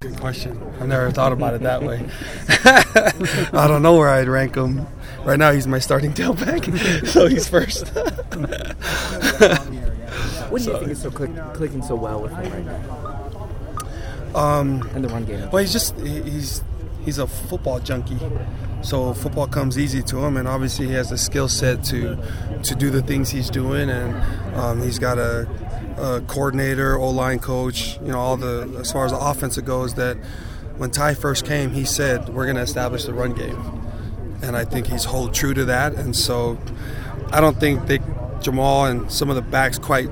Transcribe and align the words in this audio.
Good 0.00 0.20
question. 0.20 0.62
I 0.78 0.86
never 0.86 1.10
thought 1.10 1.32
about 1.32 1.54
it 1.54 1.62
that 1.62 1.82
way. 1.82 2.08
I 3.52 3.66
don't 3.66 3.82
know 3.82 3.96
where 3.96 4.08
I'd 4.08 4.28
rank 4.28 4.54
him. 4.54 4.86
Right 5.24 5.40
now, 5.40 5.50
he's 5.50 5.66
my 5.66 5.80
starting 5.80 6.12
tailback, 6.12 7.04
so 7.08 7.26
he's 7.26 7.48
first. 7.48 7.88
what 10.50 10.62
do 10.62 10.70
you 10.70 10.78
think 10.78 10.92
is 10.92 11.02
so 11.02 11.10
click, 11.10 11.32
clicking 11.52 11.82
so 11.82 11.96
well 11.96 12.22
with 12.22 12.30
him 12.30 12.52
right 12.52 12.64
now? 12.64 14.36
Um, 14.36 14.88
in 14.94 15.02
the 15.02 15.08
run 15.08 15.24
game. 15.24 15.50
Well, 15.50 15.62
he's 15.62 15.72
just 15.72 15.98
he's 15.98 16.62
he's 17.08 17.16
a 17.16 17.26
football 17.26 17.80
junkie, 17.80 18.18
so 18.82 19.14
football 19.14 19.46
comes 19.46 19.78
easy 19.78 20.02
to 20.02 20.22
him, 20.22 20.36
and 20.36 20.46
obviously 20.46 20.86
he 20.86 20.92
has 20.92 21.08
the 21.08 21.16
skill 21.16 21.48
set 21.48 21.82
to 21.82 22.18
to 22.62 22.74
do 22.74 22.90
the 22.90 23.00
things 23.00 23.30
he's 23.30 23.48
doing, 23.48 23.88
and 23.88 24.14
um, 24.54 24.82
he's 24.82 24.98
got 24.98 25.16
a, 25.16 25.48
a 25.96 26.20
coordinator, 26.26 26.98
O 26.98 27.08
line 27.08 27.38
coach, 27.38 27.98
you 28.02 28.08
know, 28.08 28.18
all 28.18 28.36
the 28.36 28.76
as 28.78 28.92
far 28.92 29.06
as 29.06 29.12
the 29.12 29.18
offense 29.18 29.56
goes. 29.56 29.94
That 29.94 30.18
when 30.76 30.90
Ty 30.90 31.14
first 31.14 31.46
came, 31.46 31.70
he 31.70 31.86
said 31.86 32.28
we're 32.28 32.44
going 32.44 32.56
to 32.56 32.62
establish 32.62 33.04
the 33.04 33.14
run 33.14 33.32
game, 33.32 33.58
and 34.42 34.54
I 34.54 34.66
think 34.66 34.88
he's 34.88 35.04
hold 35.04 35.32
true 35.32 35.54
to 35.54 35.64
that, 35.64 35.94
and 35.94 36.14
so 36.14 36.58
I 37.32 37.40
don't 37.40 37.58
think 37.58 37.86
they 37.86 38.00
Jamaal 38.40 38.90
and 38.90 39.10
some 39.10 39.30
of 39.30 39.36
the 39.36 39.42
backs 39.42 39.78
quite 39.78 40.10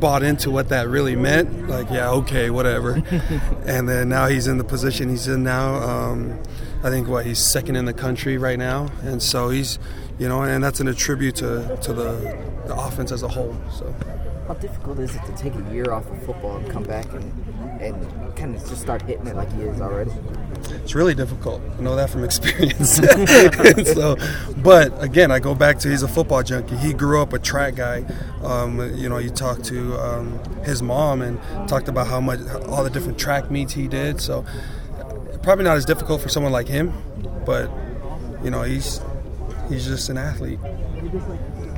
bought 0.00 0.22
into 0.22 0.50
what 0.50 0.68
that 0.68 0.88
really 0.88 1.16
meant. 1.16 1.68
Like, 1.68 1.90
yeah, 1.90 2.10
okay, 2.10 2.50
whatever. 2.50 2.94
and 3.66 3.88
then 3.88 4.08
now 4.08 4.26
he's 4.26 4.46
in 4.46 4.58
the 4.58 4.64
position 4.64 5.08
he's 5.08 5.28
in 5.28 5.42
now. 5.42 5.76
Um, 5.76 6.42
I 6.82 6.90
think 6.90 7.08
what 7.08 7.26
he's 7.26 7.38
second 7.38 7.76
in 7.76 7.84
the 7.84 7.94
country 7.94 8.38
right 8.38 8.58
now, 8.58 8.88
and 9.02 9.22
so 9.22 9.48
he's, 9.48 9.78
you 10.18 10.28
know, 10.28 10.42
and 10.42 10.62
that's 10.62 10.80
an 10.80 10.88
attribute 10.88 11.36
to 11.36 11.78
to 11.82 11.92
the, 11.92 12.12
the 12.66 12.76
offense 12.76 13.12
as 13.12 13.22
a 13.22 13.28
whole. 13.28 13.56
So. 13.72 13.94
How 14.46 14.54
difficult 14.54 15.00
is 15.00 15.14
it 15.14 15.24
to 15.24 15.32
take 15.32 15.54
a 15.56 15.72
year 15.72 15.90
off 15.92 16.08
of 16.08 16.22
football 16.24 16.56
and 16.56 16.70
come 16.70 16.84
back 16.84 17.06
and, 17.12 17.80
and 17.80 18.36
kind 18.36 18.54
of 18.54 18.60
just 18.68 18.80
start 18.80 19.02
hitting 19.02 19.26
it 19.26 19.34
like 19.34 19.52
he 19.52 19.62
is 19.62 19.80
already? 19.80 20.12
It's 20.70 20.94
really 20.94 21.16
difficult. 21.16 21.60
I 21.78 21.82
know 21.82 21.96
that 21.96 22.10
from 22.10 22.22
experience. 22.30 22.96
so, 23.92 24.16
but 24.58 25.02
again, 25.02 25.32
I 25.32 25.40
go 25.40 25.54
back 25.54 25.80
to 25.80 25.90
he's 25.90 26.04
a 26.04 26.08
football 26.08 26.44
junkie. 26.44 26.76
He 26.76 26.92
grew 26.92 27.20
up 27.20 27.32
a 27.32 27.40
track 27.40 27.74
guy. 27.74 28.04
Um, 28.42 28.94
you 28.96 29.08
know, 29.08 29.18
you 29.18 29.30
talked 29.30 29.64
to 29.64 29.96
um, 29.98 30.38
his 30.62 30.80
mom 30.80 31.22
and 31.22 31.40
talked 31.68 31.88
about 31.88 32.06
how 32.06 32.20
much 32.20 32.38
all 32.68 32.84
the 32.84 32.90
different 32.90 33.18
track 33.18 33.50
meets 33.50 33.72
he 33.72 33.88
did. 33.88 34.20
So, 34.20 34.44
probably 35.42 35.64
not 35.64 35.76
as 35.76 35.84
difficult 35.84 36.20
for 36.20 36.28
someone 36.28 36.52
like 36.52 36.68
him, 36.68 36.92
but 37.44 37.68
you 38.44 38.50
know, 38.50 38.62
he's 38.62 39.00
he's 39.68 39.86
just 39.86 40.08
an 40.08 40.18
athlete. 40.18 40.58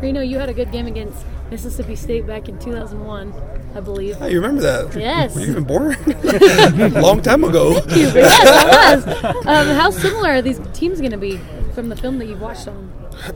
Reno, 0.00 0.20
you 0.20 0.38
had 0.38 0.48
a 0.48 0.54
good 0.54 0.70
game 0.70 0.86
against 0.86 1.24
Mississippi 1.50 1.96
State 1.96 2.26
back 2.26 2.48
in 2.48 2.58
2001, 2.58 3.32
I 3.74 3.80
believe. 3.80 4.16
Oh, 4.20 4.26
you 4.26 4.40
remember 4.40 4.62
that? 4.62 4.94
Yes. 4.94 5.34
Were 5.34 5.40
you 5.40 5.50
even 5.50 5.64
born? 5.64 5.96
Long 6.94 7.22
time 7.22 7.44
ago. 7.44 7.80
Thank 7.80 7.96
you. 7.96 8.20
Yes, 8.20 8.46
I 8.46 8.94
was. 8.94 9.46
Um, 9.46 9.76
how 9.76 9.90
similar 9.90 10.30
are 10.30 10.42
these 10.42 10.60
teams 10.72 11.00
going 11.00 11.12
to 11.12 11.18
be 11.18 11.38
from 11.74 11.88
the 11.88 11.96
film 11.96 12.18
that 12.18 12.26
you've 12.26 12.40
watched 12.40 12.68
on? 12.68 12.92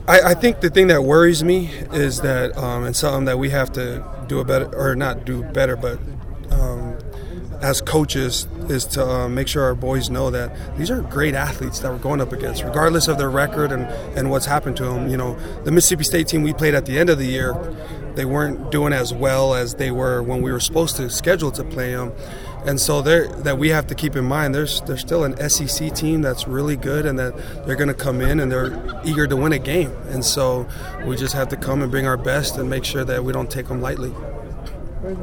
I, 0.07 0.21
I, 0.21 0.33
think 0.33 0.61
the 0.61 0.69
thing 0.69 0.87
that 0.87 1.03
worries 1.03 1.43
me 1.43 1.69
is 1.91 2.21
that, 2.21 2.57
um, 2.57 2.85
and 2.85 2.95
something 2.95 3.25
that 3.25 3.37
we 3.37 3.49
have 3.49 3.71
to 3.73 4.05
do 4.27 4.39
a 4.39 4.45
better, 4.45 4.73
or 4.75 4.95
not 4.95 5.25
do 5.25 5.43
better, 5.43 5.75
but 5.75 5.99
um, 6.51 6.97
as 7.63 7.81
coaches, 7.81 8.45
is 8.67 8.85
to 8.85 9.03
uh, 9.03 9.29
make 9.29 9.47
sure 9.47 9.63
our 9.63 9.73
boys 9.73 10.09
know 10.09 10.29
that 10.29 10.77
these 10.77 10.91
are 10.91 11.01
great 11.01 11.33
athletes 11.33 11.79
that 11.79 11.89
we're 11.89 11.97
going 11.97 12.19
up 12.19 12.33
against, 12.33 12.61
regardless 12.61 13.07
of 13.07 13.17
their 13.17 13.29
record 13.29 13.71
and, 13.71 13.83
and 14.17 14.29
what's 14.29 14.45
happened 14.45 14.75
to 14.77 14.83
them. 14.83 15.07
You 15.07 15.15
know, 15.15 15.39
the 15.63 15.71
Mississippi 15.71 16.03
State 16.03 16.27
team 16.27 16.43
we 16.43 16.53
played 16.53 16.75
at 16.75 16.85
the 16.85 16.99
end 16.99 17.09
of 17.09 17.17
the 17.17 17.25
year, 17.25 17.53
they 18.15 18.25
weren't 18.25 18.69
doing 18.69 18.91
as 18.91 19.13
well 19.13 19.55
as 19.55 19.75
they 19.75 19.91
were 19.91 20.21
when 20.21 20.41
we 20.41 20.51
were 20.51 20.59
supposed 20.59 20.97
to 20.97 21.09
schedule 21.09 21.51
to 21.51 21.63
play 21.63 21.95
them. 21.95 22.11
And 22.65 22.79
so 22.79 23.01
that 23.01 23.57
we 23.57 23.69
have 23.69 23.87
to 23.87 23.95
keep 23.95 24.15
in 24.17 24.25
mind, 24.25 24.53
there's 24.53 24.81
there's 24.81 25.01
still 25.01 25.23
an 25.23 25.49
SEC 25.49 25.93
team 25.95 26.21
that's 26.21 26.47
really 26.47 26.75
good, 26.75 27.05
and 27.05 27.17
that 27.17 27.65
they're 27.65 27.75
going 27.75 27.89
to 27.89 27.93
come 27.93 28.21
in 28.21 28.39
and 28.39 28.51
they're 28.51 29.01
eager 29.05 29.25
to 29.25 29.35
win 29.35 29.53
a 29.53 29.59
game. 29.59 29.91
And 30.09 30.23
so 30.23 30.67
we 31.05 31.15
just 31.15 31.33
have 31.33 31.47
to 31.49 31.57
come 31.57 31.81
and 31.81 31.89
bring 31.89 32.07
our 32.07 32.17
best 32.17 32.57
and 32.57 32.69
make 32.69 32.83
sure 32.83 33.05
that 33.05 33.23
we 33.23 33.31
don't 33.33 33.49
take 33.49 33.67
them 33.67 33.81
lightly. 33.81 34.13
Good. 35.03 35.13